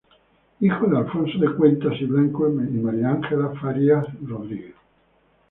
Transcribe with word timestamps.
Hijo 0.61 0.87
de 0.87 0.97
Alonso 0.97 1.37
de 1.37 1.53
Cuentas 1.55 1.91
y 2.01 2.05
Blanco 2.05 2.49
y 2.49 2.53
María 2.71 3.09
Ángela 3.09 3.49
Farías 3.61 4.03
Rodríguez. 4.25 4.73